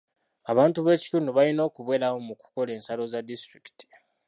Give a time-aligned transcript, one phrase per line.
[0.51, 3.85] Abantu b'ekitundu balina okubeeramu mu kukola ensalo za disitulikiti.